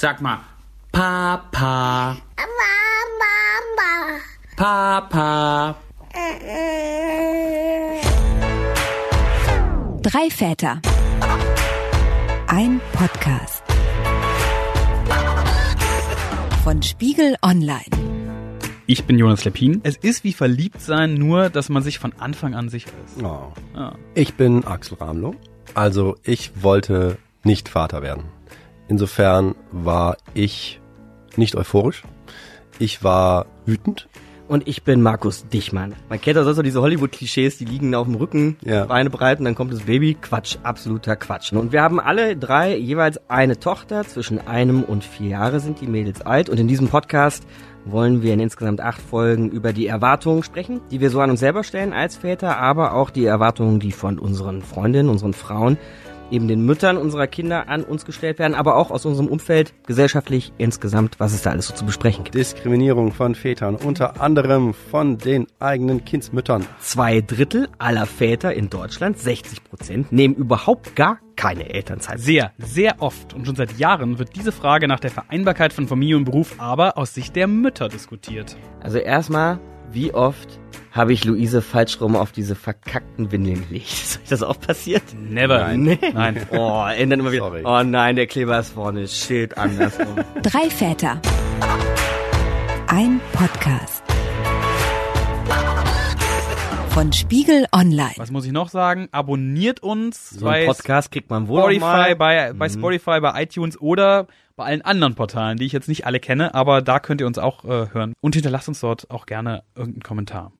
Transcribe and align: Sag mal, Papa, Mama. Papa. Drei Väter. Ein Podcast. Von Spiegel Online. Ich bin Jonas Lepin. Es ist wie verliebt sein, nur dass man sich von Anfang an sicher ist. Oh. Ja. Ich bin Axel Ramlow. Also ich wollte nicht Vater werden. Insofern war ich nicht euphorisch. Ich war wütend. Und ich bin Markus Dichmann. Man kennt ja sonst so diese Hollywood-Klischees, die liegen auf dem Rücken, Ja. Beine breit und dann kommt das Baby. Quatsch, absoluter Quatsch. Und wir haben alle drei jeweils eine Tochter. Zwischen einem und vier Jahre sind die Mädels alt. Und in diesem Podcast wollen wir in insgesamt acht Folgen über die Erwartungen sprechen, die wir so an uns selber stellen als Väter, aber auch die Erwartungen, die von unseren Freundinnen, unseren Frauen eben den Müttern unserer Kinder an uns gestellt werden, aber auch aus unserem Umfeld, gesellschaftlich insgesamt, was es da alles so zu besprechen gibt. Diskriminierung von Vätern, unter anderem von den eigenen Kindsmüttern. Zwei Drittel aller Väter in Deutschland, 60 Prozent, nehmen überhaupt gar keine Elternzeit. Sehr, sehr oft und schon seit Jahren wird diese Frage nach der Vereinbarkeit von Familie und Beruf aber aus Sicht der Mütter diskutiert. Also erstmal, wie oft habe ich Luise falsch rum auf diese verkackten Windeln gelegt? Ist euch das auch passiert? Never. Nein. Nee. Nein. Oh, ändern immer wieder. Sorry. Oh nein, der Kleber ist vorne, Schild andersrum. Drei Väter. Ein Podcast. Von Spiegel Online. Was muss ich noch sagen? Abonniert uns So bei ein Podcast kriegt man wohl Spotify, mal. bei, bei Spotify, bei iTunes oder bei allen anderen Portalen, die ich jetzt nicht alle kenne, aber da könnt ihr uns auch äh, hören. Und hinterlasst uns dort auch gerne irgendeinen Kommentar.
Sag 0.00 0.22
mal, 0.22 0.38
Papa, 0.92 2.16
Mama. 3.18 4.16
Papa. 4.56 5.74
Drei 10.00 10.30
Väter. 10.30 10.80
Ein 12.46 12.80
Podcast. 12.94 13.62
Von 16.64 16.82
Spiegel 16.82 17.36
Online. 17.42 17.84
Ich 18.86 19.04
bin 19.04 19.18
Jonas 19.18 19.44
Lepin. 19.44 19.82
Es 19.82 19.98
ist 19.98 20.24
wie 20.24 20.32
verliebt 20.32 20.80
sein, 20.80 21.12
nur 21.12 21.50
dass 21.50 21.68
man 21.68 21.82
sich 21.82 21.98
von 21.98 22.14
Anfang 22.18 22.54
an 22.54 22.70
sicher 22.70 22.88
ist. 23.04 23.22
Oh. 23.22 23.52
Ja. 23.74 23.92
Ich 24.14 24.32
bin 24.32 24.64
Axel 24.64 24.96
Ramlow. 24.96 25.34
Also 25.74 26.16
ich 26.22 26.62
wollte 26.62 27.18
nicht 27.44 27.68
Vater 27.68 28.00
werden. 28.00 28.39
Insofern 28.90 29.54
war 29.70 30.16
ich 30.34 30.80
nicht 31.36 31.54
euphorisch. 31.54 32.02
Ich 32.80 33.04
war 33.04 33.46
wütend. 33.64 34.08
Und 34.48 34.66
ich 34.66 34.82
bin 34.82 35.00
Markus 35.00 35.46
Dichmann. 35.46 35.94
Man 36.08 36.20
kennt 36.20 36.34
ja 36.34 36.42
sonst 36.42 36.56
so 36.56 36.62
diese 36.62 36.82
Hollywood-Klischees, 36.82 37.56
die 37.56 37.66
liegen 37.66 37.94
auf 37.94 38.08
dem 38.08 38.16
Rücken, 38.16 38.56
Ja. 38.64 38.86
Beine 38.86 39.08
breit 39.08 39.38
und 39.38 39.44
dann 39.44 39.54
kommt 39.54 39.72
das 39.72 39.82
Baby. 39.82 40.16
Quatsch, 40.20 40.56
absoluter 40.64 41.14
Quatsch. 41.14 41.52
Und 41.52 41.70
wir 41.70 41.82
haben 41.82 42.00
alle 42.00 42.36
drei 42.36 42.76
jeweils 42.76 43.20
eine 43.30 43.60
Tochter. 43.60 44.02
Zwischen 44.02 44.44
einem 44.48 44.82
und 44.82 45.04
vier 45.04 45.28
Jahre 45.28 45.60
sind 45.60 45.80
die 45.80 45.86
Mädels 45.86 46.22
alt. 46.22 46.48
Und 46.50 46.58
in 46.58 46.66
diesem 46.66 46.88
Podcast 46.88 47.44
wollen 47.84 48.24
wir 48.24 48.34
in 48.34 48.40
insgesamt 48.40 48.80
acht 48.80 49.00
Folgen 49.00 49.50
über 49.50 49.72
die 49.72 49.86
Erwartungen 49.86 50.42
sprechen, 50.42 50.80
die 50.90 50.98
wir 51.00 51.10
so 51.10 51.20
an 51.20 51.30
uns 51.30 51.38
selber 51.38 51.62
stellen 51.62 51.92
als 51.92 52.16
Väter, 52.16 52.56
aber 52.58 52.94
auch 52.94 53.10
die 53.10 53.24
Erwartungen, 53.24 53.78
die 53.78 53.92
von 53.92 54.18
unseren 54.18 54.62
Freundinnen, 54.62 55.08
unseren 55.08 55.32
Frauen 55.32 55.78
eben 56.30 56.48
den 56.48 56.64
Müttern 56.64 56.96
unserer 56.96 57.26
Kinder 57.26 57.68
an 57.68 57.84
uns 57.84 58.04
gestellt 58.04 58.38
werden, 58.38 58.54
aber 58.54 58.76
auch 58.76 58.90
aus 58.90 59.06
unserem 59.06 59.28
Umfeld, 59.28 59.74
gesellschaftlich 59.86 60.52
insgesamt, 60.58 61.18
was 61.18 61.32
es 61.32 61.42
da 61.42 61.50
alles 61.50 61.68
so 61.68 61.74
zu 61.74 61.84
besprechen 61.84 62.24
gibt. 62.24 62.34
Diskriminierung 62.34 63.12
von 63.12 63.34
Vätern, 63.34 63.76
unter 63.76 64.20
anderem 64.20 64.74
von 64.74 65.18
den 65.18 65.46
eigenen 65.58 66.04
Kindsmüttern. 66.04 66.66
Zwei 66.80 67.20
Drittel 67.20 67.68
aller 67.78 68.06
Väter 68.06 68.54
in 68.54 68.70
Deutschland, 68.70 69.18
60 69.18 69.64
Prozent, 69.64 70.12
nehmen 70.12 70.34
überhaupt 70.34 70.96
gar 70.96 71.18
keine 71.36 71.70
Elternzeit. 71.72 72.20
Sehr, 72.20 72.52
sehr 72.58 72.96
oft 73.00 73.32
und 73.34 73.46
schon 73.46 73.56
seit 73.56 73.78
Jahren 73.78 74.18
wird 74.18 74.36
diese 74.36 74.52
Frage 74.52 74.86
nach 74.88 75.00
der 75.00 75.10
Vereinbarkeit 75.10 75.72
von 75.72 75.88
Familie 75.88 76.16
und 76.16 76.24
Beruf 76.24 76.54
aber 76.58 76.98
aus 76.98 77.14
Sicht 77.14 77.34
der 77.34 77.46
Mütter 77.46 77.88
diskutiert. 77.88 78.56
Also 78.80 78.98
erstmal, 78.98 79.58
wie 79.90 80.12
oft 80.12 80.60
habe 80.92 81.12
ich 81.12 81.24
Luise 81.24 81.62
falsch 81.62 82.00
rum 82.00 82.16
auf 82.16 82.32
diese 82.32 82.54
verkackten 82.54 83.30
Windeln 83.32 83.66
gelegt? 83.68 83.88
Ist 83.90 84.20
euch 84.22 84.28
das 84.28 84.42
auch 84.42 84.58
passiert? 84.58 85.02
Never. 85.14 85.58
Nein. 85.58 85.82
Nee. 85.82 85.98
Nein. 86.12 86.46
Oh, 86.50 86.84
ändern 86.86 87.20
immer 87.20 87.32
wieder. 87.32 87.44
Sorry. 87.44 87.62
Oh 87.64 87.82
nein, 87.82 88.16
der 88.16 88.26
Kleber 88.26 88.58
ist 88.58 88.70
vorne, 88.70 89.06
Schild 89.06 89.56
andersrum. 89.56 90.16
Drei 90.42 90.68
Väter. 90.68 91.20
Ein 92.88 93.20
Podcast. 93.32 94.02
Von 96.88 97.12
Spiegel 97.12 97.66
Online. 97.72 98.14
Was 98.16 98.32
muss 98.32 98.44
ich 98.44 98.50
noch 98.52 98.68
sagen? 98.68 99.08
Abonniert 99.12 99.80
uns 99.80 100.30
So 100.30 100.44
bei 100.44 100.62
ein 100.62 100.66
Podcast 100.66 101.12
kriegt 101.12 101.30
man 101.30 101.46
wohl 101.46 101.60
Spotify, 101.60 101.80
mal. 101.80 102.16
bei, 102.16 102.52
bei 102.52 102.68
Spotify, 102.68 103.20
bei 103.20 103.42
iTunes 103.44 103.80
oder 103.80 104.26
bei 104.56 104.64
allen 104.64 104.82
anderen 104.82 105.14
Portalen, 105.14 105.56
die 105.56 105.66
ich 105.66 105.72
jetzt 105.72 105.88
nicht 105.88 106.04
alle 106.04 106.18
kenne, 106.18 106.52
aber 106.52 106.82
da 106.82 106.98
könnt 106.98 107.20
ihr 107.20 107.28
uns 107.28 107.38
auch 107.38 107.64
äh, 107.64 107.86
hören. 107.92 108.12
Und 108.20 108.34
hinterlasst 108.34 108.66
uns 108.66 108.80
dort 108.80 109.08
auch 109.08 109.26
gerne 109.26 109.62
irgendeinen 109.76 110.02
Kommentar. 110.02 110.52